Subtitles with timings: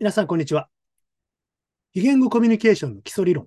[0.00, 0.68] 皆さん、こんにちは。
[1.92, 3.46] 非言語コミュニケーションの基礎理論、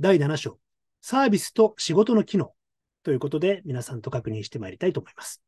[0.00, 0.58] 第7章、
[1.02, 2.54] サービスと仕事の機能
[3.02, 5.42] ということで、皆さんと確認してまいりたいと思います。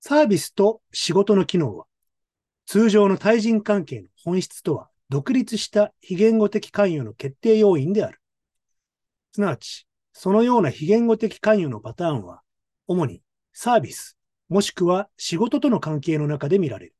[0.00, 1.86] サービスと仕事の機能は、
[2.66, 8.20] 通常の対人関係の本質とは独立した非言語的関与の決定要因である。
[9.32, 12.42] すなわち、そのような非言語的関与のパターンは、
[12.88, 14.15] 主にサービス、
[14.48, 16.94] もしくは仕事との関係の中で見られる。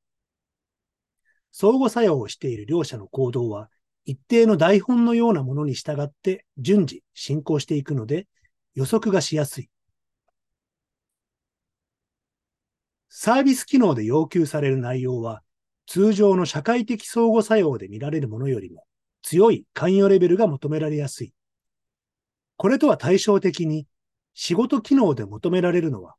[1.52, 3.70] 相互作用をしている両者の行動は、
[4.04, 8.26] 一定の台本のようなものに従って順次進行していくので、
[8.74, 9.70] 予測がしやすい。
[13.08, 15.42] サービス機能で要求される内容は、
[15.86, 18.84] 通常の社会的相互作用で見られるものよりも
[19.22, 21.32] 強い関与レベルが求められやすい。
[22.56, 23.88] これとは対照的に、
[24.34, 26.14] 仕事機能で求められるのは、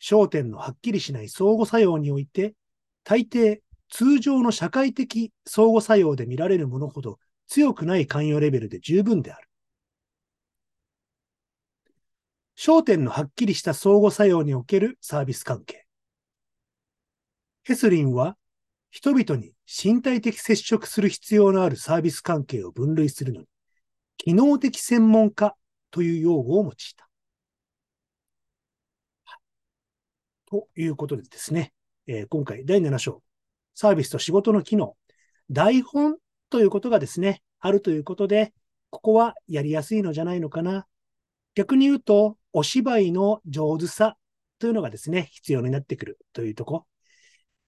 [0.00, 2.54] 焦点のはっきりしない相互作用において、
[3.04, 9.48] 大抵通常の社会的相互作用で見られるものほど強くない関与レベルで十分である。
[12.56, 15.86] 焦点のはっきりした相互作用におけるサービス関係。
[17.62, 18.36] ヘスリンは、
[18.90, 23.46] 人々に身体的接触する必要のあるサービス関係を分類するのに、
[24.16, 25.54] 機能的専門家
[25.90, 27.07] という用語を用いた。
[30.50, 31.72] ということでですね、
[32.06, 33.22] えー、今回第7章、
[33.74, 34.96] サービスと仕事の機能、
[35.50, 36.16] 台本
[36.48, 38.54] ということがですね、あるということで、
[38.90, 40.86] ここはやりやすいのじゃないのかな。
[41.54, 44.16] 逆に言うと、お芝居の上手さ
[44.58, 46.86] というのがですね、必要になってくるというとこ。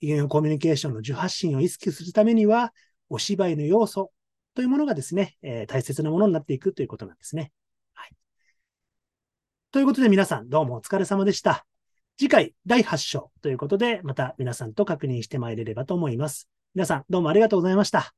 [0.01, 2.73] 異言コミュニケーションの受発信を意識するためには、
[3.11, 4.11] お芝居の要素
[4.55, 7.53] というものがですね、えー、大切なものになっていくということなんですね。
[7.93, 8.17] はい。
[9.71, 11.67] ということで皆さんどうもお疲れ様でした。
[12.21, 16.51] 次回第8章ということで、また皆さんと確認してまいれればと思います。
[16.75, 18.13] 皆さんどうもありがとうございました。